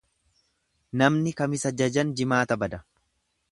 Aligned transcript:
Namni 1.01 1.35
kamisa 1.43 1.73
jajan 1.83 2.17
jimaata 2.23 2.61
bada. 2.65 2.83